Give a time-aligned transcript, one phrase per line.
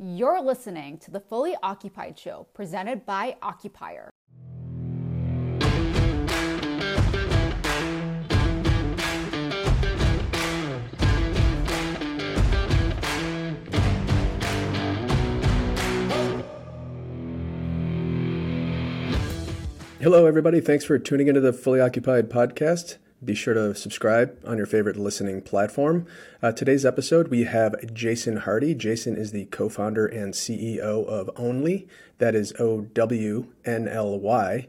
[0.00, 4.10] You're listening to the Fully Occupied Show presented by Occupier.
[20.00, 20.60] Hello, everybody.
[20.60, 22.98] Thanks for tuning into the Fully Occupied podcast.
[23.24, 26.06] Be sure to subscribe on your favorite listening platform.
[26.40, 28.76] Uh, today's episode, we have Jason Hardy.
[28.76, 34.20] Jason is the co founder and CEO of Ownly, That is O W N L
[34.20, 34.68] Y.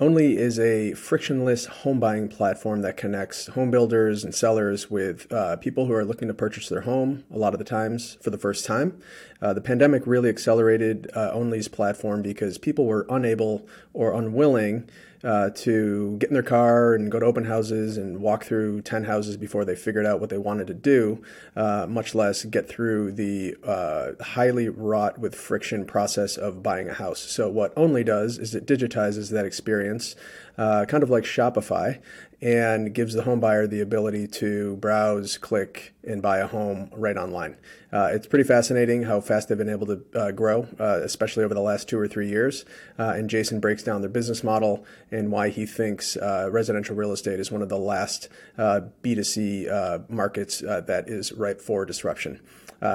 [0.00, 5.56] Ownly is a frictionless home buying platform that connects home builders and sellers with uh,
[5.56, 8.38] people who are looking to purchase their home a lot of the times for the
[8.38, 9.00] first time.
[9.40, 14.88] Uh, the pandemic really accelerated uh, Ownly's platform because people were unable or unwilling
[15.24, 19.04] uh, to get in their car and go to open houses and walk through 10
[19.04, 21.22] houses before they figured out what they wanted to do,
[21.56, 26.94] uh, much less get through the uh, highly wrought with friction process of buying a
[26.94, 27.20] house.
[27.20, 30.14] So, what Ownly does is it digitizes that experience,
[30.56, 32.00] uh, kind of like Shopify,
[32.40, 37.16] and gives the home buyer the ability to browse, click, and buy a home right
[37.16, 37.56] online.
[37.92, 41.54] Uh, it's pretty fascinating how fast they've been able to uh, grow, uh, especially over
[41.54, 42.64] the last two or three years.
[42.98, 47.12] Uh, and Jason breaks down their business model and why he thinks uh, residential real
[47.12, 52.40] estate is one of the last uh, B2C markets that is ripe for disruption.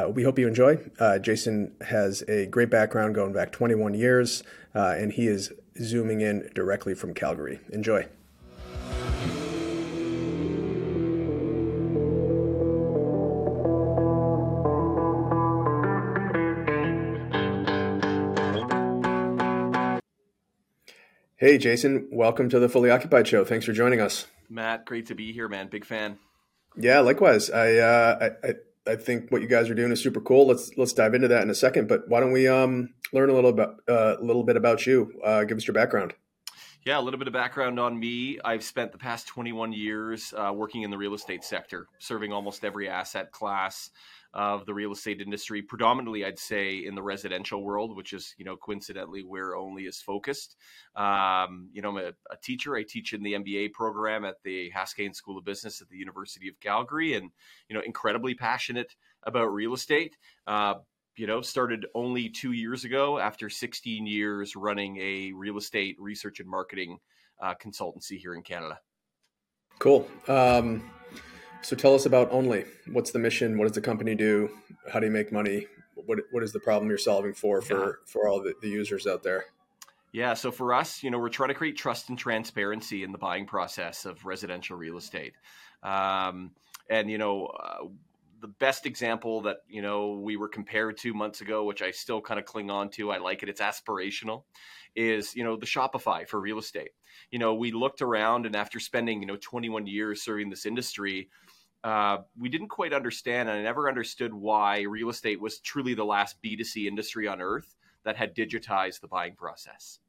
[0.10, 0.78] we hope you enjoy.
[1.22, 6.94] Jason has a great background going back 21 years, and he is zooming in directly
[6.94, 7.60] from Calgary.
[7.72, 8.08] Enjoy.
[21.44, 23.44] Hey, Jason, welcome to the Fully Occupied Show.
[23.44, 24.28] Thanks for joining us.
[24.50, 25.68] Matt, great to be here, man.
[25.68, 26.18] Big fan.
[26.78, 27.50] Yeah, likewise.
[27.50, 28.54] I, uh, I,
[28.90, 30.48] I think what you guys are doing is super cool.
[30.48, 31.90] Let's let's dive into that in a second.
[31.90, 35.20] But why don't we um, learn a little about uh, a little bit about you?
[35.22, 36.14] Uh, give us your background.
[36.86, 38.40] Yeah, a little bit of background on me.
[38.44, 42.66] I've spent the past 21 years uh, working in the real estate sector, serving almost
[42.66, 43.90] every asset class
[44.34, 48.44] of the real estate industry, predominantly, I'd say, in the residential world, which is, you
[48.44, 50.58] know, coincidentally where Ownly is focused.
[50.94, 52.76] Um, you know, I'm a, a, teacher.
[52.76, 56.50] I teach in the MBA program at the Haskayne School of Business at the University
[56.50, 57.30] of Calgary, and
[57.70, 58.94] you know, incredibly passionate
[59.26, 60.18] about real estate.
[60.48, 60.76] Uh,
[61.16, 66.40] you know, started Ownly two years ago after 16 years running a real estate research
[66.40, 66.98] and marketing
[67.42, 68.80] uh, consultancy here in Canada.
[69.80, 70.08] Cool.
[70.28, 70.90] Um,
[71.62, 72.66] so tell us about Ownly.
[72.92, 73.58] What's the mission?
[73.58, 74.50] What does the company do?
[74.92, 75.68] How do you make money?
[75.96, 77.92] What what is the problem you're solving for for yeah.
[78.06, 79.46] for all the, the users out there?
[80.12, 83.18] Yeah, so for us, you know, we're trying to create trust and transparency in the
[83.18, 85.34] buying process of residential real estate.
[85.82, 86.52] Um,
[86.90, 87.86] and you know, uh,
[88.44, 92.22] the best example that you know we were compared to months ago, which I still
[92.22, 93.48] kind of cling on to, I like it.
[93.48, 94.44] It's aspirational.
[94.96, 96.92] Is you know the Shopify for real estate.
[97.32, 101.30] You know, we looked around, and after spending you know 21 years serving this industry,
[101.86, 106.04] uh, we didn't quite understand, and I never understood why real estate was truly the
[106.04, 110.00] last B2C industry on earth that had digitized the buying process.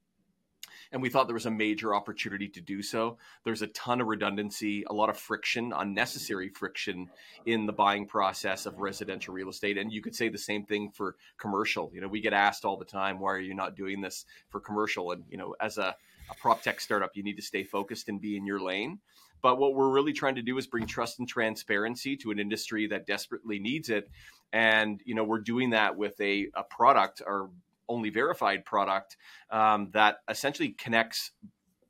[0.95, 3.19] And we thought there was a major opportunity to do so.
[3.43, 7.11] There's a ton of redundancy, a lot of friction, unnecessary friction
[7.47, 9.77] in the buying process of residential real estate.
[9.77, 11.91] And you could say the same thing for commercial.
[11.93, 14.61] You know, we get asked all the time, why are you not doing this for
[14.61, 15.11] commercial?
[15.11, 15.97] And, you know, as a,
[16.31, 19.01] a prop tech startup, you need to stay focused and be in your lane.
[19.43, 22.87] But what we're really trying to do is bring trust and transparency to an industry
[22.87, 24.09] that desperately needs it.
[24.53, 27.51] And you know, we're doing that with a, a product, our
[27.89, 29.17] Ownly verified product,
[29.51, 31.33] um, that essentially connects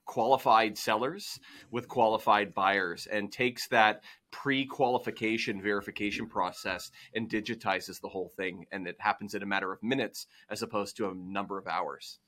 [0.07, 1.41] qualified sellers
[1.71, 8.87] with qualified buyers and takes that pre-qualification verification process and digitizes the whole thing and
[8.87, 12.19] it happens in a matter of minutes as opposed to a number of hours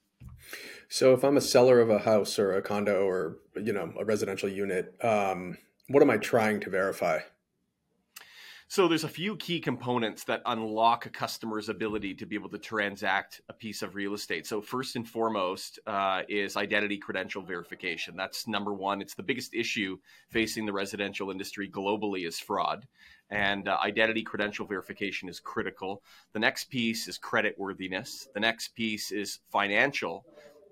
[0.88, 4.04] so if I'm a seller of a house or a condo or you know a
[4.04, 7.20] residential unit, um, what am I trying to verify?
[8.68, 12.58] So there's a few key components that unlock a customer's ability to be able to
[12.58, 14.44] transact a piece of real estate.
[14.44, 18.16] So first and foremost uh, is identity credential verification.
[18.16, 19.00] That's number one.
[19.00, 19.98] It's the biggest issue
[20.30, 22.86] facing the residential industry globally is fraud
[23.30, 26.02] and uh, identity credential verification is critical.
[26.32, 28.28] The next piece is credit worthiness.
[28.34, 30.24] The next piece is financial.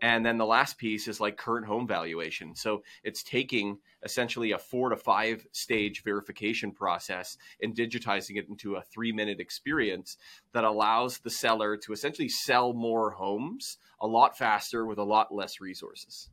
[0.05, 2.55] And then the last piece is like current home valuation.
[2.55, 8.75] So it's taking essentially a four to five stage verification process and digitizing it into
[8.75, 10.19] a three minute experience
[10.53, 15.35] that allows the seller to essentially sell more homes a lot faster with a lot
[15.35, 16.29] less resources.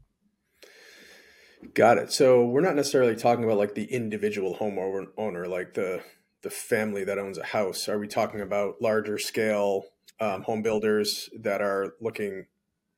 [1.74, 2.12] Got it.
[2.12, 6.04] So we're not necessarily talking about like the individual homeowner, like the
[6.42, 7.88] the family that owns a house.
[7.88, 9.86] Are we talking about larger scale
[10.20, 12.48] um, home builders that are looking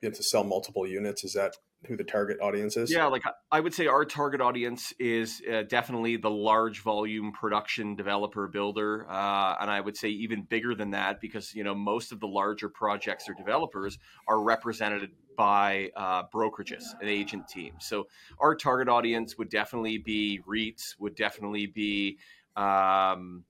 [0.04, 1.24] you know, to sell multiple units.
[1.24, 1.56] Is that
[1.88, 2.92] who the target audience is?
[2.92, 7.96] Yeah, like I would say our target audience is uh, definitely the large volume production
[7.96, 12.12] developer builder, uh, and I would say even bigger than that because you know most
[12.12, 13.98] of the larger projects or developers
[14.28, 17.86] are represented by uh, brokerages and agent teams.
[17.86, 18.08] So
[18.40, 22.18] our target audience would definitely be REITs, would definitely be
[22.56, 23.46] um,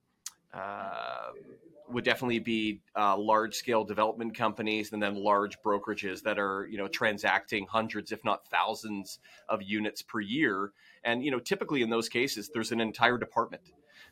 [0.53, 1.31] uh,
[1.89, 6.77] would definitely be uh, large scale development companies and then large brokerages that are you
[6.77, 9.19] know transacting hundreds if not thousands
[9.49, 10.71] of units per year.
[11.03, 13.63] And you know typically in those cases there's an entire department.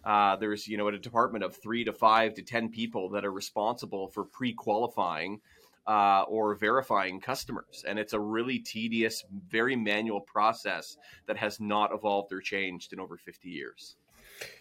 [0.03, 3.31] Uh, there's you know a department of three to five to ten people that are
[3.31, 5.39] responsible for pre-qualifying
[5.87, 7.83] uh, or verifying customers.
[7.87, 10.97] And it's a really tedious very manual process
[11.27, 13.95] that has not evolved or changed in over 50 years.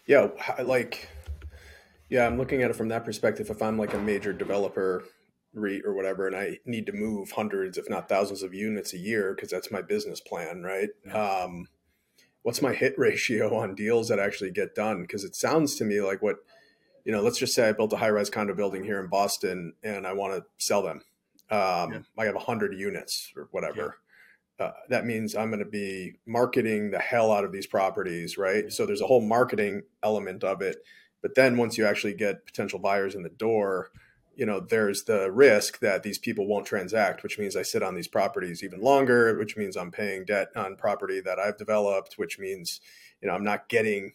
[0.05, 0.27] Yeah
[0.63, 1.07] like
[2.11, 3.49] yeah, I'm looking at it from that perspective.
[3.49, 5.05] If I'm like a major developer
[5.53, 8.97] REIT or whatever, and I need to move hundreds, if not thousands, of units a
[8.97, 10.89] year because that's my business plan, right?
[11.07, 11.13] Yeah.
[11.13, 11.67] Um,
[12.41, 15.01] what's my hit ratio on deals that actually get done?
[15.01, 16.35] Because it sounds to me like what,
[17.05, 19.73] you know, let's just say I built a high rise condo building here in Boston
[19.81, 21.03] and I want to sell them.
[21.49, 21.99] Um, yeah.
[22.17, 23.99] I have 100 units or whatever.
[24.59, 24.65] Yeah.
[24.65, 28.69] Uh, that means I'm going to be marketing the hell out of these properties, right?
[28.69, 30.75] So there's a whole marketing element of it
[31.21, 33.91] but then once you actually get potential buyers in the door,
[34.35, 37.95] you know, there's the risk that these people won't transact, which means I sit on
[37.95, 42.39] these properties even longer, which means I'm paying debt on property that I've developed, which
[42.39, 42.79] means,
[43.21, 44.13] you know, I'm not getting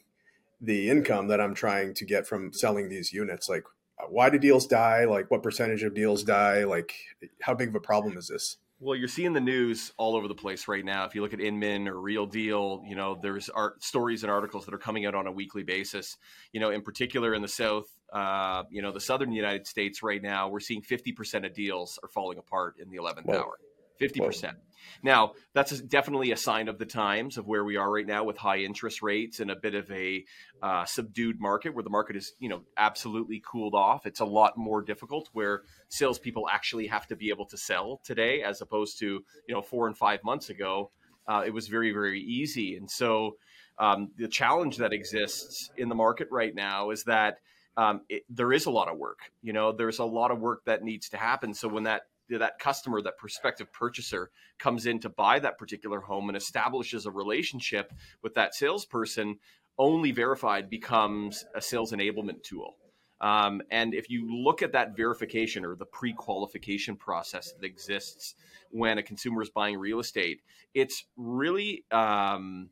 [0.60, 3.48] the income that I'm trying to get from selling these units.
[3.48, 3.64] Like,
[4.08, 5.04] why do deals die?
[5.04, 6.64] Like, what percentage of deals die?
[6.64, 6.94] Like,
[7.42, 8.56] how big of a problem is this?
[8.78, 11.06] Well, you're seeing the news all over the place right now.
[11.06, 14.66] If you look at Inman or Real Deal, you know there's art, stories and articles
[14.66, 16.18] that are coming out on a weekly basis.
[16.52, 20.22] You know, in particular in the South, uh, you know, the Southern United States right
[20.22, 23.38] now, we're seeing 50% of deals are falling apart in the 11th Whoa.
[23.38, 23.58] hour.
[24.00, 24.54] 50%.
[25.02, 28.36] Now, that's definitely a sign of the times of where we are right now with
[28.36, 30.24] high interest rates and a bit of a
[30.62, 34.06] uh, subdued market where the market is, you know, absolutely cooled off.
[34.06, 38.42] It's a lot more difficult where salespeople actually have to be able to sell today
[38.42, 40.90] as opposed to, you know, four and five months ago.
[41.28, 42.76] Uh, it was very, very easy.
[42.76, 43.36] And so
[43.78, 47.38] um, the challenge that exists in the market right now is that
[47.76, 49.18] um, it, there is a lot of work.
[49.42, 51.52] You know, there's a lot of work that needs to happen.
[51.52, 56.28] So when that that customer, that prospective purchaser comes in to buy that particular home
[56.28, 57.92] and establishes a relationship
[58.22, 59.38] with that salesperson,
[59.78, 62.76] Ownly verified becomes a sales enablement tool.
[63.20, 68.34] Um, and if you look at that verification or the pre qualification process that exists
[68.70, 70.40] when a consumer is buying real estate,
[70.74, 72.70] it's really um,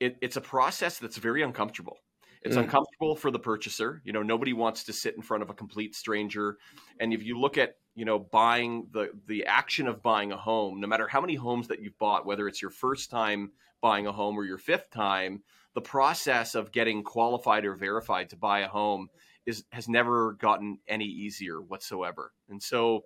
[0.00, 1.98] it, it's a process that's very uncomfortable.
[2.44, 2.60] It's mm.
[2.60, 4.02] uncomfortable for the purchaser.
[4.04, 6.58] You know, nobody wants to sit in front of a complete stranger.
[7.00, 10.80] And if you look at, you know, buying the the action of buying a home,
[10.80, 14.12] no matter how many homes that you've bought, whether it's your first time buying a
[14.12, 15.42] home or your fifth time,
[15.74, 19.08] the process of getting qualified or verified to buy a home
[19.46, 22.32] is has never gotten any easier whatsoever.
[22.50, 23.04] And so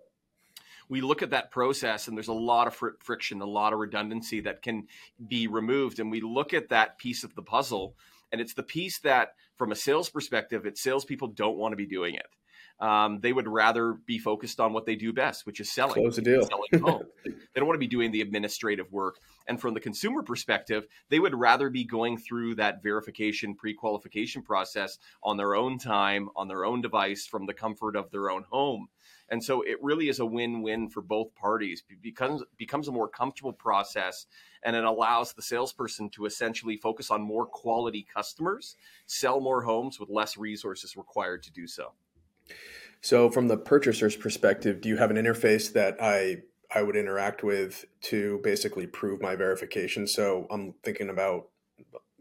[0.88, 3.79] we look at that process and there's a lot of fr- friction, a lot of
[3.79, 4.87] redundancy that can
[5.29, 6.00] be removed.
[6.00, 7.94] And we look at that piece of the puzzle
[8.32, 11.86] and it's the piece that, from a sales perspective, it's salespeople don't want to be
[11.86, 12.26] doing it.
[12.80, 15.94] Um, they would rather be focused on what they do best, which is selling.
[15.94, 16.47] Close the deal.
[16.47, 17.06] Selling homes.
[17.25, 19.16] they don't want to be doing the administrative work.
[19.49, 24.99] And from the consumer perspective, they would rather be going through that verification, pre-qualification process
[25.25, 28.88] on their own time, on their own device, from the comfort of their own home.
[29.30, 31.82] And so it really is a win-win for both parties.
[31.90, 34.26] It becomes becomes a more comfortable process,
[34.62, 40.00] and it allows the salesperson to essentially focus on more quality customers, sell more homes
[40.00, 41.92] with less resources required to do so.
[43.00, 46.38] So, from the purchaser's perspective, do you have an interface that I
[46.75, 50.06] I would interact with to basically prove my verification?
[50.06, 51.49] So, I'm thinking about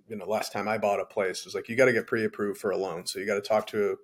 [0.09, 2.07] you know, last time I bought a place it was like you got to get
[2.07, 3.97] pre-approved for a loan, so you got to talk to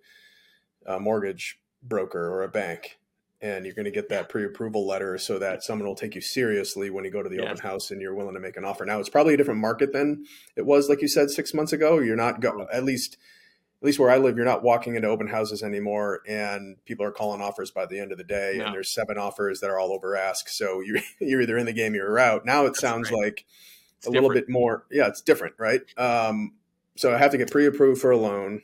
[0.86, 2.98] a, a mortgage broker or a bank
[3.44, 6.90] and you're going to get that pre-approval letter so that someone will take you seriously
[6.90, 7.44] when you go to the yeah.
[7.44, 8.86] open house and you're willing to make an offer.
[8.86, 10.25] Now it's probably a different market than
[10.56, 12.00] it was, like you said, six months ago.
[12.00, 13.18] You're not go at least
[13.82, 17.12] at least where I live, you're not walking into open houses anymore, and people are
[17.12, 19.92] calling offers by the end of the day, and there's seven offers that are all
[19.92, 20.48] over ask.
[20.48, 22.46] So you're you're either in the game or you're out.
[22.46, 23.25] Now it That's sounds right.
[23.25, 23.46] like
[23.98, 24.30] it's a different.
[24.30, 24.86] little bit more.
[24.90, 25.82] Yeah, it's different, right?
[25.98, 26.54] Um,
[26.96, 28.62] so I have to get pre-approved for a loan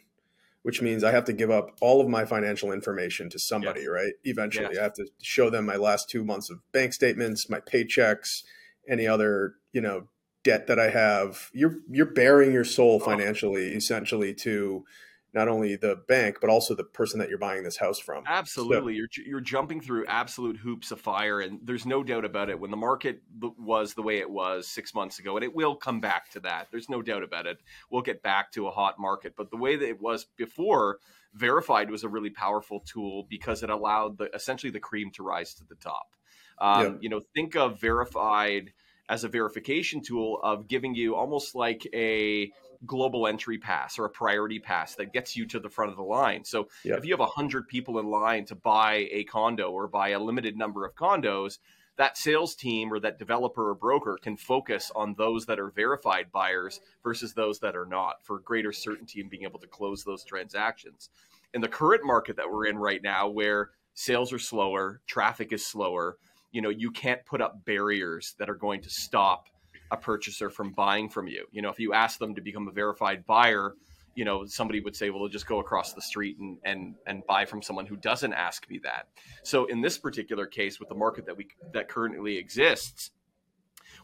[0.63, 3.89] which means I have to give up all of my financial information to somebody, yes.
[3.89, 4.13] right?
[4.23, 4.79] Eventually, yes.
[4.79, 8.43] I have to show them my last two months of bank statements, my paychecks,
[8.87, 10.07] any other, you know,
[10.43, 11.49] debt that I have.
[11.53, 13.05] You're you're bearing your soul oh.
[13.05, 13.77] financially, oh.
[13.77, 14.83] essentially, to
[15.33, 18.23] not only the bank but also the person that you're buying this house from.
[18.27, 22.49] Absolutely, so, you're you're jumping through absolute hoops of fire, and there's no doubt about
[22.49, 22.59] it.
[22.59, 23.21] When the market
[23.57, 26.67] was the way it was six months ago, and it will come back to that.
[26.71, 27.57] There's no doubt about it.
[27.89, 30.99] We'll get back to a hot market, but the way that it was before,
[31.33, 35.53] verified was a really powerful tool because it allowed the essentially the cream to rise
[35.55, 36.15] to the top.
[36.59, 36.97] Um, yep.
[37.01, 38.73] You know, think of verified
[39.07, 42.51] as a verification tool of giving you almost like a
[42.85, 46.03] global entry pass or a priority pass that gets you to the front of the
[46.03, 46.43] line.
[46.45, 50.19] So if you have 100 people in line to buy a condo or buy a
[50.19, 51.59] limited number of condos,
[51.97, 56.31] that sales team or that developer or broker can focus on those that are verified
[56.31, 60.23] buyers versus those that are not for greater certainty in being able to close those
[60.23, 61.09] transactions.
[61.53, 65.65] In the current market that we're in right now, where sales are slower, traffic is
[65.65, 66.17] slower,
[66.51, 69.47] you know you can't put up barriers that are going to stop
[69.91, 71.45] a purchaser from buying from you.
[71.51, 73.75] You know if you ask them to become a verified buyer
[74.15, 77.45] you know somebody would say well just go across the street and and and buy
[77.45, 79.07] from someone who doesn't ask me that.
[79.43, 83.11] So in this particular case with the market that we that currently exists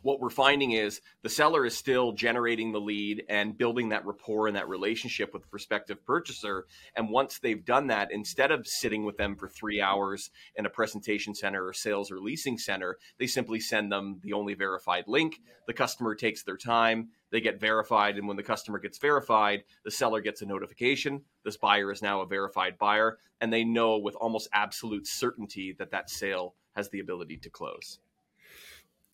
[0.05, 4.45] what we're finding is the seller is still generating the lead and building that rapport
[4.45, 6.67] and that relationship with the prospective purchaser.
[6.95, 10.69] And once they've done that, instead of sitting with them for three hours in a
[10.69, 15.39] presentation center or sales or leasing center, they simply send them the Ownly verified link.
[15.65, 18.17] The customer takes their time, they get verified.
[18.17, 21.23] And when the customer gets verified, the seller gets a notification.
[21.43, 25.89] This buyer is now a verified buyer, and they know with almost absolute certainty that
[25.89, 27.97] that sale has the ability to close.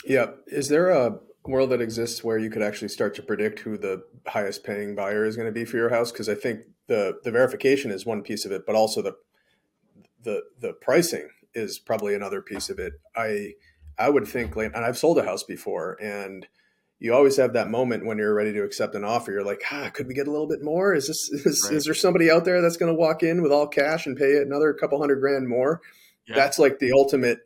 [0.05, 0.31] Yeah.
[0.47, 4.03] Is there a world that exists where you could actually start to predict who the
[4.27, 6.11] highest paying buyer is going to be for your house?
[6.11, 9.15] Because I think the the verification is one piece of it, but also the
[10.23, 12.93] the the pricing is probably another piece of it.
[13.15, 13.53] I
[13.97, 16.47] I would think like, and I've sold a house before, and
[16.99, 19.31] you always have that moment when you're ready to accept an offer.
[19.31, 20.93] You're like, ah, could we get a little bit more?
[20.93, 21.75] Is this is, right.
[21.75, 24.33] is there somebody out there that's going to walk in with all cash and pay
[24.33, 25.81] it another couple hundred grand more?
[26.27, 26.35] Yeah.
[26.35, 27.39] That's like the ultimate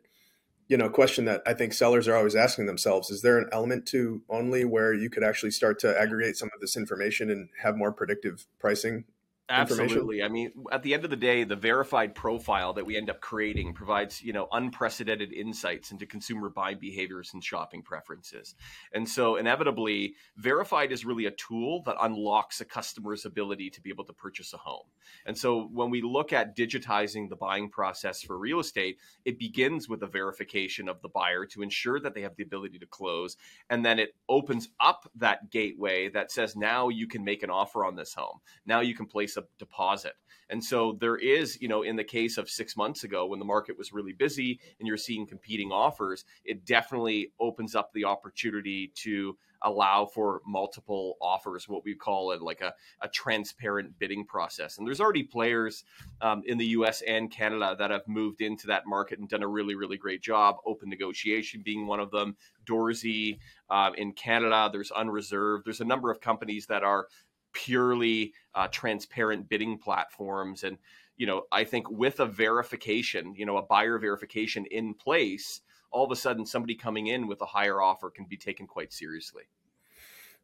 [0.67, 3.85] you know question that I think sellers are always asking themselves: Is there an element
[3.87, 7.77] to Ownly where you could actually start to aggregate some of this information and have
[7.77, 9.05] more predictive pricing
[9.47, 10.23] Absolutely.
[10.23, 13.21] I mean, at the end of the day, the verified profile that we end up
[13.21, 18.55] creating provides, you know, unprecedented insights into consumer buying behaviors and shopping preferences.
[18.91, 23.91] And so inevitably, verified is really a tool that unlocks a customer's ability to be
[23.91, 24.87] able to purchase a home.
[25.27, 29.87] And so when we look at digitizing the buying process for real estate, it begins
[29.87, 33.37] with a verification of the buyer to ensure that they have the ability to close.
[33.69, 37.85] And then it opens up that gateway that says, now you can make an offer
[37.85, 38.39] on this home.
[38.65, 40.13] Now you can place a deposit.
[40.49, 43.45] And so there is, you know, in the case of six months ago when the
[43.45, 48.91] market was really busy and you're seeing competing offers, it definitely opens up the opportunity
[48.95, 54.77] to allow for multiple offers, what we call it like a, a transparent bidding process.
[54.77, 55.83] And there's already players
[56.21, 59.47] um, in the US and Canada that have moved into that market and done a
[59.47, 60.57] really, really great job.
[60.65, 63.39] Open negotiation being one of them, Dorsey
[63.69, 65.65] uh, in Canada, there's Unreserved.
[65.65, 67.07] There's a number of companies that are
[67.55, 70.63] purely uh, transparent bidding platforms.
[70.63, 70.77] And,
[71.17, 76.05] you know, I think with a verification, you know, a buyer verification in place, all
[76.05, 79.43] of a sudden somebody coming in with a higher offer can be taken quite seriously.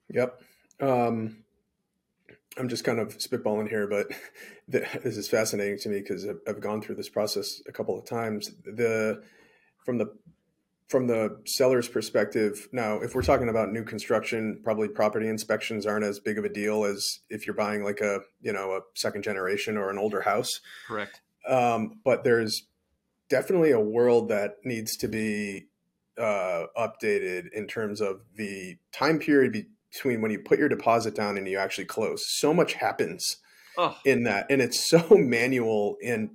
[0.09, 0.41] Yep.
[0.79, 1.43] Um,
[2.57, 4.07] I'm just kind of spitballing here, but
[4.67, 8.51] this is fascinating to me because I've gone through this process a couple of times.
[8.63, 9.23] The
[9.85, 10.13] from the
[10.91, 16.03] from the seller's perspective, now, if we're talking about new construction, probably property inspections aren't
[16.03, 19.23] as big of a deal as if you're buying like a, you know, a second
[19.23, 20.59] generation or an older house.
[20.85, 21.21] Correct.
[21.47, 22.67] Um, but there's
[23.29, 25.67] definitely a world that needs to be
[26.17, 31.37] uh, updated in terms of the time period between when you put your deposit down
[31.37, 32.21] and you actually close.
[32.37, 33.37] So much happens
[33.77, 33.97] oh.
[34.03, 36.31] in that, and it's so manual and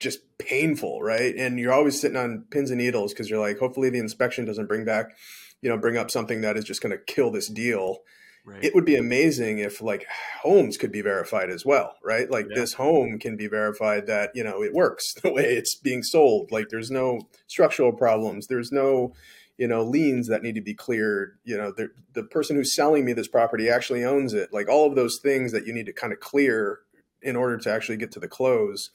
[0.00, 1.34] just painful, right?
[1.36, 4.66] And you're always sitting on pins and needles because you're like, hopefully the inspection doesn't
[4.66, 5.16] bring back,
[5.60, 7.98] you know, bring up something that is just going to kill this deal.
[8.46, 8.64] Right.
[8.64, 10.06] It would be amazing if like
[10.42, 12.30] homes could be verified as well, right?
[12.30, 12.54] Like yeah.
[12.54, 16.50] this home can be verified that, you know, it works the way it's being sold.
[16.50, 18.46] Like there's no structural problems.
[18.46, 19.12] There's no,
[19.58, 21.38] you know, liens that need to be cleared.
[21.44, 24.50] You know, the, the person who's selling me this property actually owns it.
[24.50, 26.80] Like all of those things that you need to kind of clear
[27.20, 28.90] in order to actually get to the close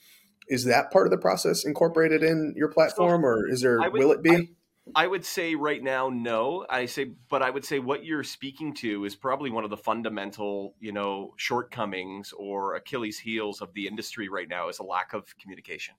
[0.48, 3.94] is that part of the process incorporated in your platform so or is there would,
[3.94, 4.56] will it be?
[4.96, 6.66] I, I, would say right now no.
[6.70, 9.78] I say but i would say what you're speaking to is probably one of the
[9.78, 15.14] fundamental you know shortcomings or achilles heels of the industry right now is a lack
[15.14, 15.96] of communication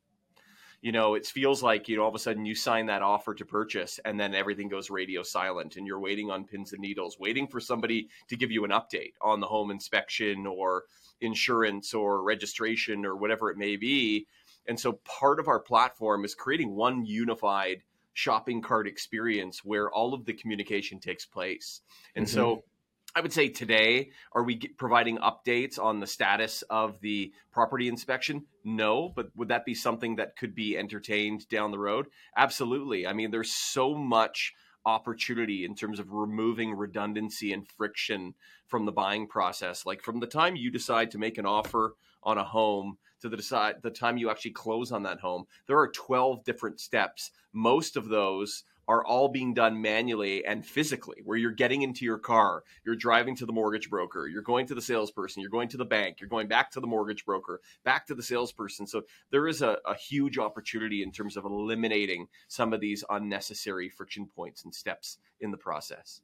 [0.86, 3.34] you know, it feels like, you know, all of a sudden you sign that offer
[3.34, 7.18] to purchase and then everything goes radio silent and you're waiting on pins and needles,
[7.18, 10.84] waiting for somebody to give you an update on the home inspection or
[11.20, 14.28] insurance or registration or whatever it may be.
[14.68, 20.14] And so part of our platform is creating one unified shopping cart experience where all
[20.14, 21.80] of the communication takes place.
[22.14, 22.32] And mm-hmm.
[22.32, 22.62] so
[23.16, 28.44] I would say today, are we providing updates on the status of the property inspection?
[28.62, 32.08] No, but would that be something that could be entertained down the road?
[32.36, 33.06] Absolutely.
[33.06, 34.52] I mean, there's so much
[34.84, 38.34] opportunity in terms of removing redundancy and friction
[38.66, 39.86] from the buying process.
[39.86, 43.36] Like from the time you decide to make an offer on a home to the
[43.38, 47.30] decide the time you actually close on that home, there are 12 different steps.
[47.54, 52.18] Most of those are all being done manually and physically, where you're getting into your
[52.18, 55.76] car, you're driving to the mortgage broker, you're going to the salesperson, you're going to
[55.76, 58.86] the bank, you're going back to the mortgage broker, back to the salesperson.
[58.86, 63.88] So there is a, a huge opportunity in terms of eliminating some of these unnecessary
[63.88, 66.20] friction points and steps in the process.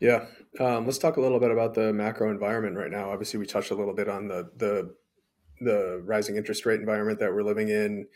[0.00, 0.26] Yeah,
[0.60, 3.10] um, let's talk a little bit about the macro environment right now.
[3.10, 4.94] Obviously, we touched a little bit on the the
[5.60, 8.06] the rising interest rate environment that we're living in.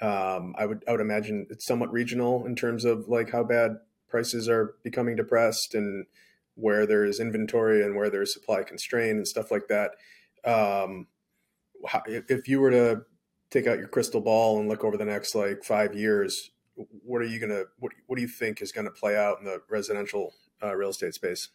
[0.00, 3.76] Um, I would I would imagine it's somewhat regional in terms of like how bad
[4.08, 6.06] prices are becoming depressed and
[6.54, 9.92] where there's inventory and where there's supply constraint and stuff like that.
[10.44, 11.06] Um,
[11.86, 13.02] how, if you were to
[13.50, 16.50] take out your crystal ball and look over the next like five years,
[17.04, 19.44] what are you gonna what What do you think is going to play out in
[19.44, 21.50] the residential uh, real estate space?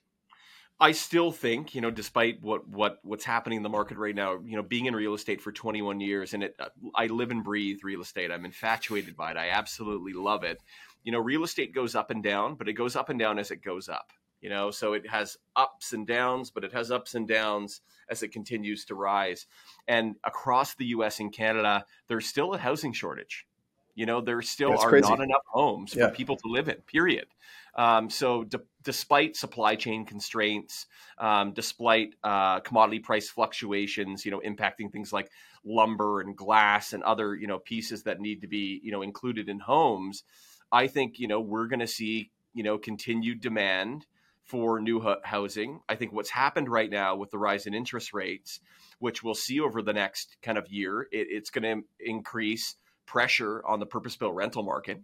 [0.80, 4.40] I still think, you know, despite what what what's happening in the market right now,
[4.46, 7.44] you know, being in real estate for 21 years and it uh, I live and
[7.44, 8.30] breathe real estate.
[8.30, 9.38] I'm infatuated by it.
[9.38, 10.60] I absolutely love it.
[11.04, 13.52] You know, real estate goes up and down, but it goes up and down as
[13.52, 14.12] it goes up.
[14.42, 18.22] You know, so it has ups and downs, but it has ups and downs as
[18.22, 19.48] it continues to rise.
[19.88, 23.48] And across the US and Canada, there's still a housing shortage.
[23.96, 25.10] You know, there still That's are crazy.
[25.10, 26.10] not enough homes yeah.
[26.10, 27.28] for people to live in, period.
[27.76, 28.46] Um, so,
[28.84, 30.86] despite supply chain constraints,
[31.18, 35.30] um, despite uh, commodity price fluctuations, you know, impacting things like
[35.66, 39.50] lumber and glass and other, you know, pieces that need to be, you know, included
[39.50, 40.24] in homes,
[40.72, 44.06] I think, you know, we're going to see, you know, continued demand
[44.44, 45.82] for new housing.
[45.90, 48.60] I think what's happened right now with the rise in interest rates,
[49.00, 52.76] which we'll see over the next kind of year, it, it's going to increase
[53.06, 55.02] pressure on the purpose built rental market.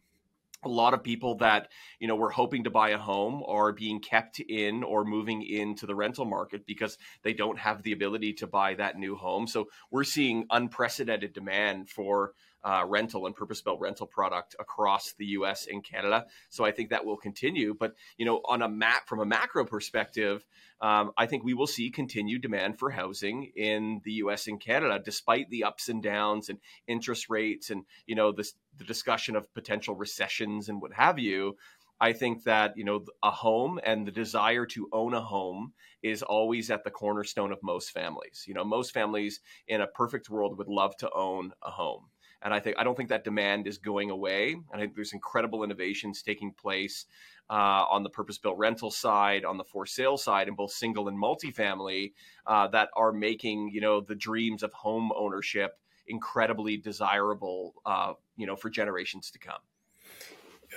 [0.63, 3.99] A lot of people that you know were hoping to buy a home are being
[3.99, 8.47] kept in or moving into the rental market because they don't have the ability to
[8.47, 9.47] buy that new home.
[9.47, 15.67] So we're seeing unprecedented demand for uh, rental and purpose-built rental product across the U.S.
[15.69, 16.25] and Canada.
[16.49, 17.75] So I think that will continue.
[17.77, 20.45] But you know, on a map from a macro perspective,
[20.81, 24.47] um, I think we will see continued demand for housing in the U.S.
[24.47, 28.83] and Canada, despite the ups and downs and interest rates and you know this, the
[28.83, 31.57] discussion of potential recessions and what have you.
[31.99, 36.23] I think that you know a home and the desire to own a home is
[36.23, 38.45] always at the cornerstone of most families.
[38.47, 42.07] You know, most families in a perfect world would love to own a home.
[42.43, 44.53] And I think I don't think that demand is going away.
[44.53, 47.05] And I think there's incredible innovations taking place
[47.49, 51.21] uh, on the purpose-built rental side, on the for sale side, in both single and
[51.21, 52.13] multifamily,
[52.47, 55.77] uh, that are making you know the dreams of home ownership
[56.07, 59.61] incredibly desirable, uh, you know, for generations to come.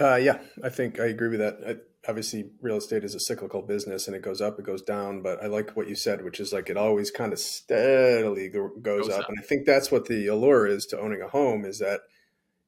[0.00, 1.59] Uh, yeah, I think I agree with that.
[1.66, 1.77] I,
[2.09, 5.23] obviously, real estate is a cyclical business, and it goes up, it goes down.
[5.23, 8.69] But I like what you said, which is like it always kind of steadily go,
[8.81, 9.21] goes, goes up.
[9.23, 12.01] up, and I think that's what the allure is to owning a home is that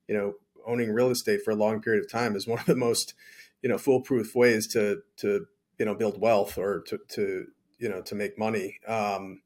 [0.09, 0.35] you know
[0.66, 3.14] owning real estate for a long period of time is one of the most
[3.62, 5.46] you know foolproof ways to to
[5.79, 7.46] you know build wealth or to to
[7.79, 8.79] you know to make money.
[8.87, 9.42] Um,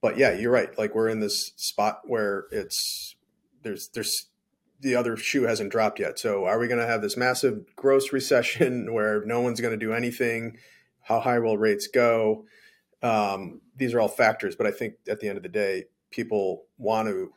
[0.00, 0.76] but yeah, you're right.
[0.78, 3.16] Like we're in this spot where it's
[3.62, 4.28] there's there's
[4.80, 6.18] the other shoe hasn't dropped yet.
[6.18, 9.84] So are we going to have this massive gross recession where no one's going to
[9.86, 10.58] do anything?
[11.02, 12.44] How high will rates go?
[13.02, 16.64] Um, these are all factors, but I think at the end of the day, people
[16.78, 17.32] want to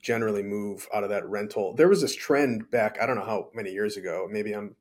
[0.00, 1.74] generally move out of that rental.
[1.74, 4.76] There was this trend back, I don't know how many years ago, maybe I'm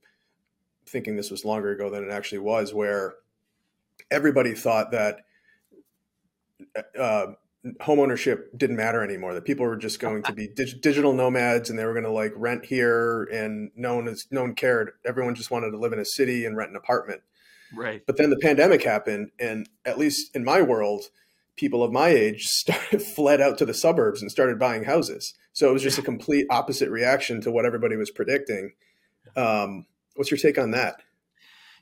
[0.86, 3.15] thinking this was longer ago than it actually was, where
[4.12, 5.21] everybody thought that
[6.99, 7.28] uh,
[7.82, 9.34] homeownership didn't matter anymore.
[9.34, 12.12] That people were just going to be dig- digital nomads and they were going to
[12.12, 14.91] like rent here and no one is no one cared.
[15.06, 17.21] Everyone just wanted to live in a city and rent an apartment.
[17.73, 18.04] Right.
[18.06, 21.06] But then the pandemic happened and at least in my world
[21.56, 25.34] people of my age started fled out to the suburbs and started buying houses.
[25.54, 28.73] So it was just a complete opposite reaction to what everybody was predicting.
[29.36, 31.02] Um, what's your take on that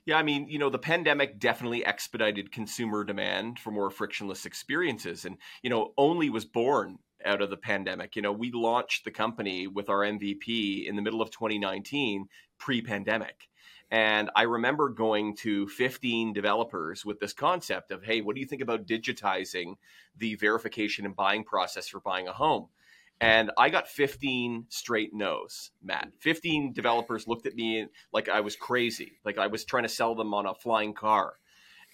[0.04, 5.24] yeah, I mean, you know, the pandemic definitely expedited consumer demand for more frictionless experiences.
[5.24, 8.16] And, you know, Ownly was born out of the pandemic.
[8.16, 12.26] You know, we launched the company with our MVP in the middle of 2019,
[12.58, 13.48] pre-pandemic.
[13.92, 18.46] And I remember going to 15 developers with this concept of, hey, what do you
[18.46, 19.74] think about digitizing
[20.16, 22.68] the verification and buying process for buying a home?
[23.22, 26.08] And I got 15 straight no's, Matt.
[26.18, 30.16] 15 developers looked at me like I was crazy, like I was trying to sell
[30.16, 31.34] them on a flying car.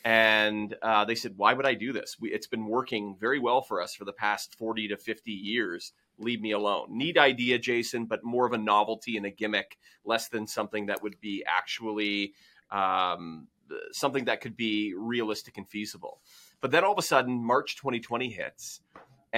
[0.07, 2.17] And uh, they said, why would I do this?
[2.19, 5.93] We, it's been working very well for us for the past 40 to 50 years
[6.19, 6.87] leave me alone.
[6.97, 11.03] Neat idea, Jason, but more of a novelty and a gimmick, less than something that
[11.03, 12.33] would be actually
[12.71, 13.49] um,
[13.93, 16.23] something that could be realistic and feasible.
[16.63, 18.81] But then all of a sudden, March 2020 hits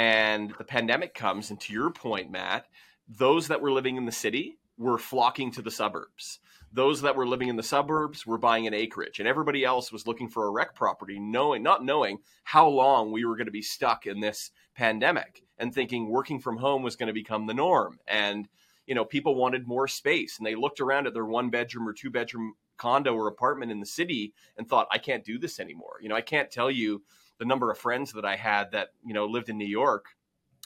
[0.00, 1.50] and the pandemic comes.
[1.50, 2.64] And to your point, Matt,
[3.06, 6.38] those that were living in the city were flocking to the suburbs.
[6.72, 10.06] Those that were living in the suburbs were buying an acreage, and everybody else was
[10.06, 13.60] looking for a rec property, knowing not knowing how long we were going to be
[13.60, 17.98] stuck in this pandemic and thinking working from home was going to become the norm.
[18.08, 18.48] And,
[18.86, 21.92] you know, people wanted more space and they looked around at their one bedroom or
[21.92, 25.98] two bedroom condo or apartment in the city and thought, I can't do this anymore.
[26.00, 27.02] You know, I can't tell you
[27.40, 30.04] the number of friends that I had that, you know, lived in New York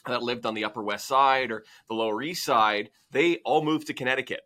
[0.07, 3.87] that lived on the Upper West Side or the Lower East Side, they all moved
[3.87, 4.41] to Connecticut.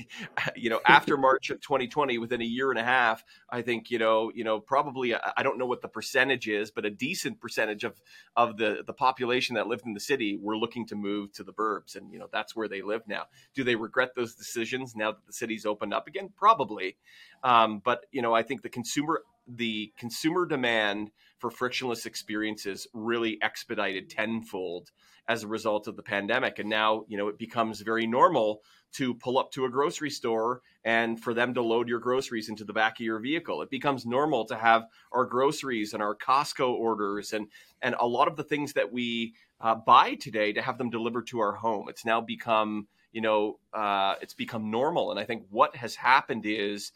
[0.56, 3.98] you know, after March of 2020, within a year and a half, I think you
[3.98, 7.84] know, you know, probably I don't know what the percentage is, but a decent percentage
[7.84, 8.00] of
[8.34, 11.52] of the the population that lived in the city were looking to move to the
[11.52, 13.24] burbs, and you know, that's where they live now.
[13.54, 16.30] Do they regret those decisions now that the city's opened up again?
[16.36, 16.96] Probably,
[17.42, 23.38] um, but you know, I think the consumer the consumer demand for frictionless experiences really
[23.42, 24.90] expedited tenfold
[25.26, 26.58] as a result of the pandemic.
[26.58, 30.62] And now you know it becomes very normal to pull up to a grocery store
[30.84, 33.60] and for them to load your groceries into the back of your vehicle.
[33.62, 37.48] It becomes normal to have our groceries and our costco orders and
[37.82, 41.26] and a lot of the things that we uh, buy today to have them delivered
[41.28, 41.88] to our home.
[41.88, 45.10] It's now become you know uh, it's become normal.
[45.10, 46.92] And i think what has happened is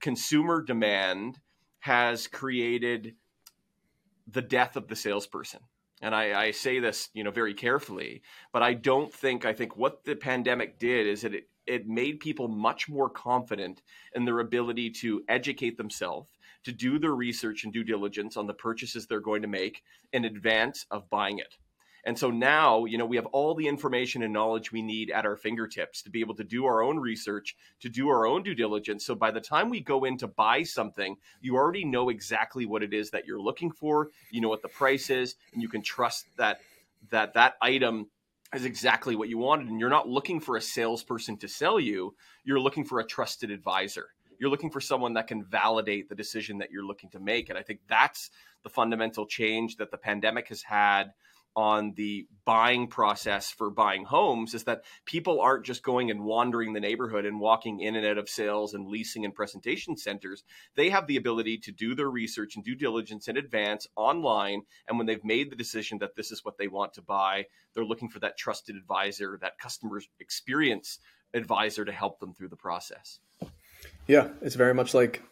[0.00, 1.38] consumer demand
[1.80, 3.14] has created
[4.26, 5.60] the death of the salesperson.
[6.02, 9.76] And I, I, say this, you know, very carefully, but I don't think I think
[9.76, 13.80] what the pandemic did is that it, it made people much more confident
[14.14, 16.28] in their ability to educate themselves,
[16.64, 20.26] to do their research and due diligence on the purchases they're going to make in
[20.26, 21.56] advance of buying it.
[22.06, 25.26] And so now, you know, we have all the information and knowledge we need at
[25.26, 28.54] our fingertips to be able to do our own research, to do our own due
[28.54, 29.04] diligence.
[29.04, 32.84] So by the time we go in to buy something, you already know exactly what
[32.84, 34.10] it is that you're looking for.
[34.30, 36.60] You know what the price is, and you can trust that
[37.10, 38.08] that that item
[38.54, 39.66] is exactly what you wanted.
[39.66, 42.14] And you're not looking for a salesperson to sell you.
[42.44, 44.10] You're looking for a trusted advisor.
[44.38, 47.48] You're looking for someone that can validate the decision that you're looking to make.
[47.48, 48.30] And I think that's
[48.62, 51.12] the fundamental change that the pandemic has had
[51.56, 56.74] on the buying process for buying homes is that people aren't just going and wandering
[56.74, 60.44] the neighborhood and walking in and out of sales and leasing and presentation centers.
[60.76, 64.62] They have the ability to do their research and due diligence in advance online.
[64.86, 67.84] And when they've made the decision that this is what they want to buy, they're
[67.84, 70.98] looking for that trusted advisor, that customer experience
[71.32, 73.18] advisor to help them through the process.
[74.06, 75.22] Yeah, it's very much like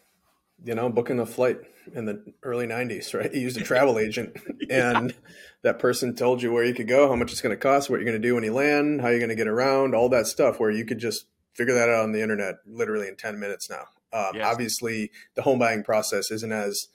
[0.63, 1.59] you know, booking a flight
[1.93, 3.33] in the early 90s, right?
[3.33, 4.35] You used a travel agent
[4.69, 5.17] and yeah.
[5.63, 7.97] that person told you where you could go, how much it's going to cost, what
[7.97, 10.27] you're going to do when you land, how you're going to get around, all that
[10.27, 13.69] stuff where you could just figure that out on the internet literally in 10 minutes
[13.69, 13.85] now.
[14.13, 14.45] Um, yes.
[14.45, 16.87] Obviously, the home buying process isn't as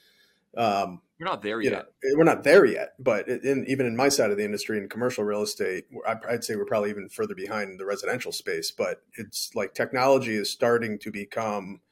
[0.56, 1.72] um, we're not there yet.
[1.72, 1.84] Know,
[2.16, 5.22] we're not there yet, but in, even in my side of the industry in commercial
[5.22, 5.84] real estate,
[6.26, 8.70] I'd say we're probably even further behind the residential space.
[8.70, 11.82] But it's like technology is starting to become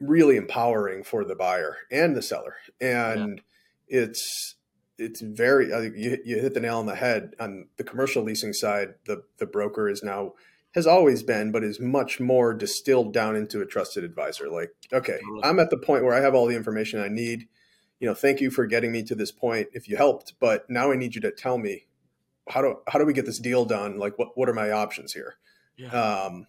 [0.00, 2.56] really empowering for the buyer and the seller.
[2.80, 3.42] And
[3.88, 4.00] yeah.
[4.00, 4.56] it's
[4.98, 8.52] it's very uh, you, you hit the nail on the head on the commercial leasing
[8.52, 8.94] side.
[9.06, 10.32] The the broker is now
[10.74, 14.48] has always been, but is much more distilled down into a trusted advisor.
[14.48, 17.48] Like, okay, I'm at the point where I have all the information I need.
[18.00, 20.90] You know, thank you for getting me to this point if you helped, but now
[20.90, 21.86] I need you to tell me
[22.48, 23.98] how do how do we get this deal done?
[23.98, 25.36] Like, what what are my options here?
[25.76, 25.88] Yeah.
[25.88, 26.46] Um,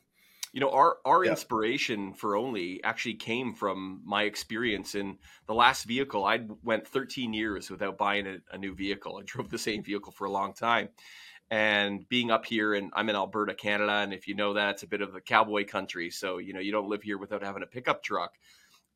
[0.53, 1.31] you know our our yeah.
[1.31, 7.33] inspiration for Ownly actually came from my experience in the last vehicle i went 13
[7.33, 10.53] years without buying a, a, new vehicle i drove the same vehicle for a long
[10.53, 10.89] time
[11.49, 14.83] and being up here and i'm in alberta canada and if you know that it's
[14.83, 17.63] a bit of a cowboy country so you know you don't live here without having
[17.63, 18.33] a pickup truck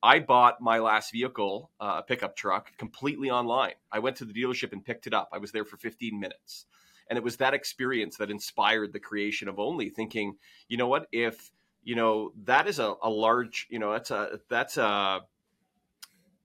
[0.04, 3.74] I bought my last vehicle, uh, a pickup truck, completely online.
[3.92, 5.30] I went to the dealership and picked it up.
[5.34, 6.68] I was there for 15 minutes.
[7.10, 10.36] And it was that experience that inspired the creation of Ownly, thinking,
[10.68, 11.52] you know what, if
[11.84, 15.22] you know that is a, a large, you know, that's a that's a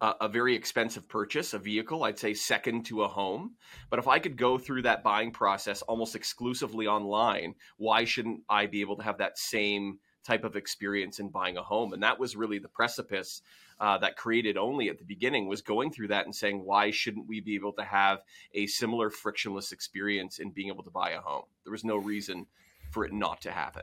[0.02, 3.54] a, a very expensive purchase, a vehicle, I'd say second to a home.
[3.88, 8.66] But if I could go through that buying process almost exclusively online, why shouldn't I
[8.66, 11.92] be able to have that same type of experience in buying a home?
[11.92, 13.42] And that was really the precipice
[13.80, 17.26] uh, that created Ownly at the beginning was going through that and saying, why shouldn't
[17.26, 18.20] we be able to have
[18.54, 21.44] a similar frictionless experience in being able to buy a home?
[21.64, 22.46] There was no reason
[22.90, 23.82] for it not to happen.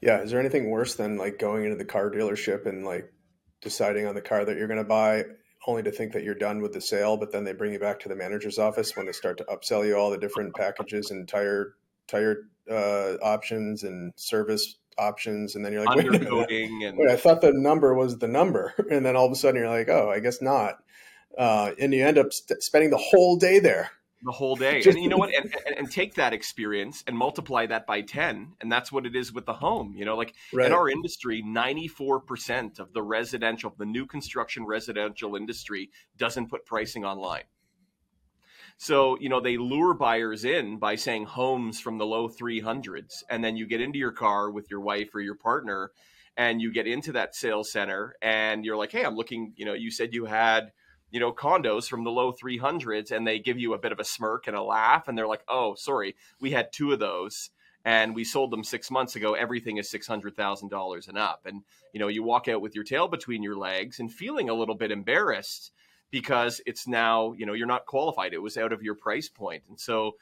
[0.00, 0.20] Yeah.
[0.20, 3.12] Is there anything worse than like going into the car dealership and like
[3.60, 5.24] deciding on the car that you're going to buy
[5.66, 7.98] only to think that you're done with the sale, but then they bring you back
[8.00, 11.28] to the manager's office when they start to upsell you all the different packages and
[11.28, 11.74] tire
[12.06, 16.06] tire uh, options and service options, and then you're like, wait,
[16.82, 19.60] and wait, I thought the number was the number, and then all of a sudden
[19.60, 20.78] you're like, oh, I guess not,
[21.38, 23.90] uh, and you end up st- spending the whole day there
[24.22, 24.82] the whole day.
[24.86, 25.34] and you know what?
[25.34, 28.54] And, and, and, take that experience and multiply that by 10.
[28.60, 29.94] And that's what it is with the home.
[29.96, 30.66] You know, like right.
[30.66, 37.04] in our industry, 94% of the residential, the new construction residential industry doesn't put pricing
[37.04, 37.44] online.
[38.76, 43.22] So, you know, they lure buyers in by saying homes from the low 300s.
[43.30, 45.90] And then you get into your car with your wife or your partner
[46.36, 49.74] and you get into that sales center and you're like, hey, I'm looking, you know,
[49.74, 50.72] you said you had–
[51.10, 54.04] you know, condos from the low 300s and they give you a bit of a
[54.04, 57.50] smirk and a laugh and they're like, "Oh, sorry, we had two of those
[57.84, 59.34] and we sold them 6 months ago.
[59.34, 61.62] Everything is $600,000 and up." And
[61.92, 64.74] you know, you walk out with your tail between your legs and feeling a little
[64.74, 65.72] bit embarrassed
[66.16, 68.32] because it's now, you know, you're not qualified.
[68.32, 69.28] It was out of your price.
[69.68, 70.12] And so,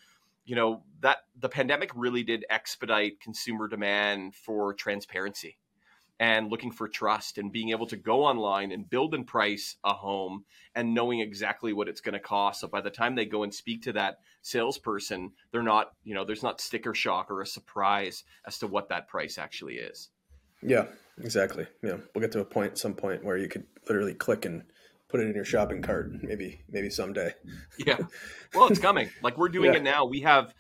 [0.45, 5.57] you know, that the pandemic really did expedite consumer demand for transparency
[6.19, 9.93] and looking for trust and being able to go online and build and price a
[9.93, 12.63] home and knowing exactly what it's going to cost.
[12.63, 16.25] So by the time they go and speak to that salesperson, they're not, you know,
[16.25, 20.11] there's not sticker shock or a surprise as to what that price actually is.
[20.61, 20.87] Yeah,
[21.23, 21.69] exactly.
[21.85, 21.99] Yeah.
[22.15, 24.65] We'll get to a point, some point where you could literally click and
[25.15, 26.11] put it in your shopping cart.
[26.25, 27.33] Maybe, maybe someday.
[27.79, 27.99] yeah.
[28.53, 29.11] Well, it's coming.
[29.23, 29.79] Like we're doing yeah.
[29.79, 30.07] it now.
[30.07, 30.53] We have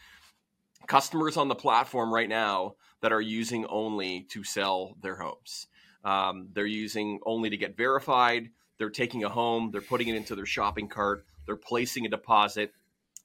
[0.86, 5.66] customers on the platform right now that are using Ownly to sell their homes.
[6.04, 8.50] Um, they're using Ownly to get verified.
[8.78, 12.72] They're taking a home, they're putting it into their shopping cart, they're placing a deposit,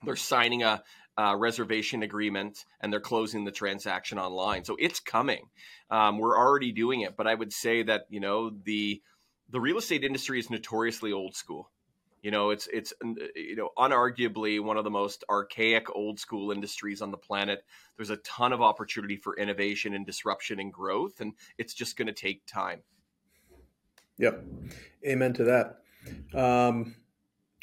[0.04, 0.82] they're signing a,
[1.15, 4.65] a reservation agreement, and they're closing the transaction online.
[4.65, 5.46] So it's coming.
[5.92, 9.02] Um, we're already doing it, but I would say that you know the
[9.52, 11.70] the real estate industry is notoriously old school.
[12.22, 12.92] You know, it's it's
[13.36, 17.64] you know unarguably one of the most archaic, old school industries on the planet.
[17.96, 22.08] There's a ton of opportunity for innovation and disruption and growth, and it's just going
[22.08, 22.82] to take time.
[24.18, 24.44] Yep,
[25.08, 26.38] amen to that.
[26.38, 26.96] Um,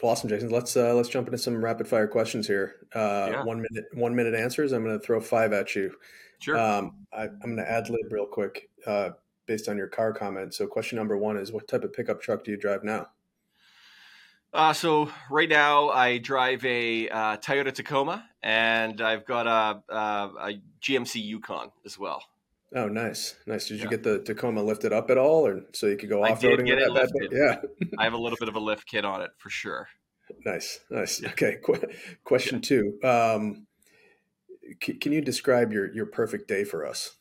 [0.03, 0.49] awesome, Jason.
[0.49, 2.87] Let's uh, let's jump into some rapid fire questions here.
[2.94, 3.44] Uh, yeah.
[3.44, 4.72] One minute, one minute answers.
[4.72, 5.94] I'm going to throw five at you.
[6.38, 6.59] Sure.
[6.59, 9.11] Um, I, am going to ad lib real quick uh,
[9.46, 10.54] based on your car comment.
[10.54, 13.09] So, question number one is, what type of pickup truck do you drive now?
[14.56, 19.98] Uh, so right now I drive a uh, Toyota Tacoma, and I've got a, a,
[19.98, 22.22] a, GMC Yukon as well.
[22.74, 23.68] Oh, nice, nice.
[23.68, 26.40] Did you get the Tacoma lifted up at all, or so you could go off
[26.40, 27.28] roading with that?
[27.32, 29.88] Yeah, I have a little bit of a lift kit on it for sure.
[30.44, 31.20] Nice, nice.
[31.20, 31.30] Yeah.
[31.30, 31.88] Okay, Qu-
[32.24, 32.68] question yeah.
[32.68, 32.98] two.
[33.04, 33.66] Um,
[34.82, 37.15] c- can you describe your your perfect day for us?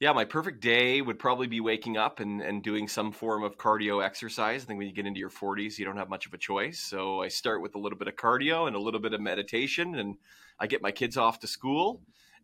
[0.00, 3.58] Yeah, my perfect day would probably be waking up and, and doing some form of
[3.58, 4.62] cardio exercise.
[4.62, 6.78] I think when you get into your 40s, you don't have much of a choice.
[6.78, 9.96] So I start with a little bit of cardio and a little bit of meditation,
[9.96, 10.16] and
[10.60, 12.00] I get my kids off to school.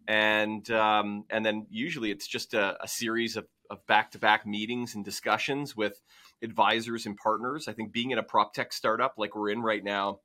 [0.09, 5.05] And um, and then usually it's just a, a series of, of back-to-back meetings and
[5.05, 6.03] discussions with
[6.43, 7.69] advisors and partners.
[7.69, 10.19] I think being in a prop tech startup like we're in right now,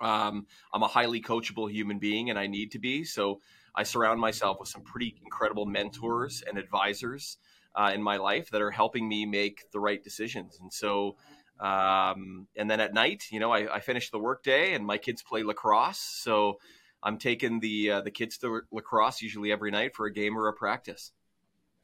[0.00, 3.04] um, I'm a highly coachable human being, and I need to be.
[3.04, 3.40] So
[3.74, 7.38] I surround myself with some pretty incredible mentors and advisors
[7.74, 10.58] uh, in my life that are helping me make the right decisions.
[10.60, 11.16] And so,
[11.58, 15.22] um, and then at night, you know, I, I finish the workday and my kids
[15.22, 15.98] play lacrosse.
[15.98, 16.58] So
[17.02, 20.48] I'm taking the uh, the kids to lacrosse usually every night for a game or
[20.48, 21.12] a practice.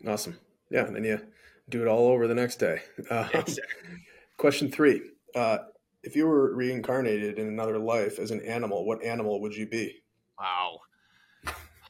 [0.06, 0.38] Awesome.
[0.70, 1.20] Yeah, and then you
[1.68, 2.82] do it all over the next day.
[3.10, 3.28] Uh,
[4.36, 5.00] question three:
[5.34, 5.58] uh,
[6.02, 10.02] If you were reincarnated in another life as an animal, what animal would you be?
[10.38, 10.80] Wow.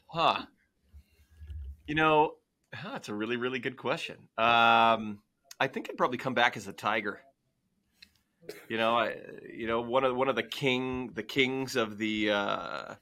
[0.09, 0.41] Huh.
[1.85, 2.33] You know,
[2.71, 4.17] that's a really, really good question.
[4.37, 5.19] Um,
[5.59, 7.19] I think I'd probably come back as a tiger.
[8.67, 9.15] You know, I,
[9.55, 12.95] you know, one of one of the king, the kings of the uh,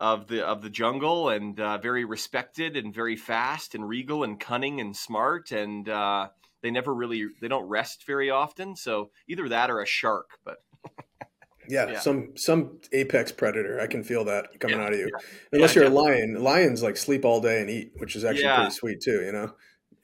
[0.00, 4.40] of the of the jungle, and uh, very respected, and very fast, and regal, and
[4.40, 6.28] cunning, and smart, and uh,
[6.62, 8.74] they never really they don't rest very often.
[8.74, 10.56] So either that or a shark, but
[11.68, 13.80] yeah, yeah, some some apex predator.
[13.80, 15.10] I can feel that coming yeah, out of you.
[15.12, 15.26] Yeah.
[15.52, 16.42] Unless you're a lion.
[16.42, 19.22] Lions like sleep all day and eat, which is actually pretty sweet too.
[19.24, 19.52] You know,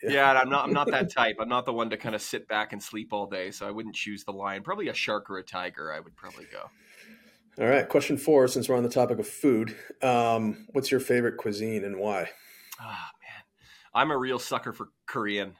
[0.03, 0.65] Yeah, I'm not.
[0.67, 1.37] I'm not that type.
[1.41, 3.51] I'm not the one to kind of sit back and sleep all day.
[3.51, 4.63] So I wouldn't choose the lion.
[4.63, 5.93] Probably a shark or a tiger.
[5.93, 6.71] I would probably go.
[7.63, 7.89] All right.
[7.89, 8.49] Question four.
[8.49, 12.31] Since we're on the topic of food, um, what's your favorite cuisine and why?
[12.81, 13.45] Ah, oh, man,
[13.95, 15.55] I'm a real sucker for Korean.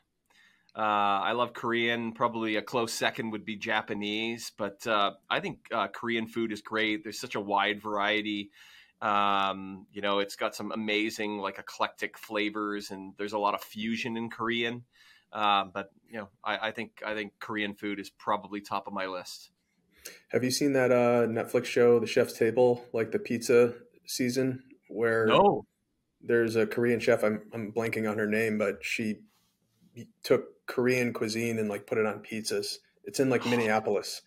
[0.77, 0.81] Uh,
[1.23, 2.13] I love Korean.
[2.13, 6.63] Probably a close second would be Japanese, but uh, I think uh, Korean food is
[6.63, 7.05] great.
[7.05, 8.51] There's such a wide variety.
[9.01, 13.63] Um, you know, it's got some amazing, like eclectic flavors, and there's a lot of
[13.63, 14.83] fusion in Korean.
[15.33, 18.93] Uh, but you know, I, I, think I think Korean food is probably top of
[18.93, 19.51] my list.
[20.31, 23.75] Have you seen that uh, Netflix show, The Chef's Table, like the pizza
[24.07, 25.65] season, where no.
[26.21, 27.23] there's a Korean chef.
[27.23, 29.21] I'm I'm blanking on her name, but she
[30.23, 32.79] took Korean cuisine and like put it on pizzas.
[33.05, 34.23] It's in like Minneapolis.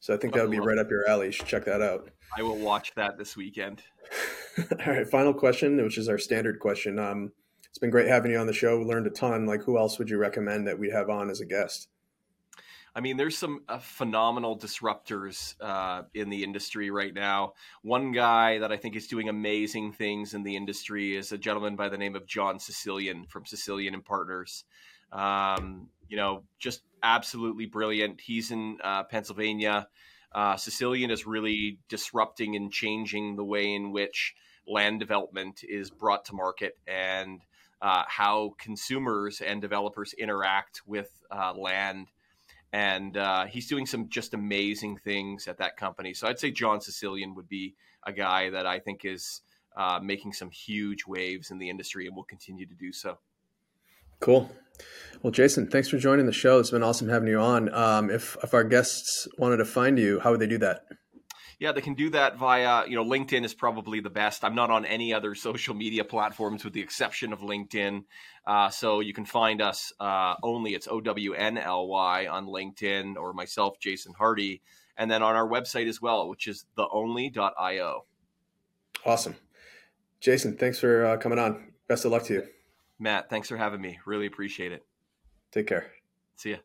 [0.00, 1.26] So I think that would be right up your alley.
[1.26, 2.10] You should check that out.
[2.36, 3.82] I will watch that this weekend.
[4.58, 6.98] All right, final question, which is our standard question.
[6.98, 7.32] Um,
[7.68, 8.78] it's been great having you on the show.
[8.78, 9.46] We learned a ton.
[9.46, 11.88] Like, who else would you recommend that we have on as a guest?
[12.94, 17.54] I mean, there's some uh, phenomenal disruptors uh, in the industry right now.
[17.80, 21.74] One guy that I think is doing amazing things in the industry is a gentleman
[21.74, 24.64] by the name of John Sicilian from Sicilian and Partners.
[25.12, 28.20] Um, you know, just absolutely brilliant.
[28.20, 29.88] He's in uh, Pennsylvania.
[30.34, 34.34] Uh, Sicilian is really disrupting and changing the way in which
[34.66, 37.42] land development is brought to market and
[37.82, 42.08] uh, how consumers and developers interact with uh, land.
[42.72, 46.14] And uh, he's doing some just amazing things at that company.
[46.14, 47.74] So I'd say John Sicilian would be
[48.06, 49.42] a guy that I think is
[49.76, 53.18] uh, making some huge waves in the industry and will continue to do so.
[54.22, 54.48] Cool.
[55.22, 56.60] Well, Jason, thanks for joining the show.
[56.60, 57.74] It's been awesome having you on.
[57.74, 60.84] Um, if if our guests wanted to find you, how would they do that?
[61.58, 64.44] Yeah, they can do that via, you know, LinkedIn is probably the best.
[64.44, 68.04] I'm not on any other social media platforms with the exception of LinkedIn.
[68.46, 72.46] Uh, so you can find us uh, Ownly, it's O W N L Y on
[72.46, 74.62] LinkedIn or myself, Jason Hardy.
[74.96, 78.04] And then on our website as well, which is theonly.io.
[79.04, 79.36] Awesome.
[80.20, 81.72] Jason, thanks for uh, coming on.
[81.88, 82.48] Best of luck to you.
[83.02, 83.98] Matt, thanks for having me.
[84.06, 84.84] Really appreciate it.
[85.50, 85.90] Take care.
[86.36, 86.58] See ya.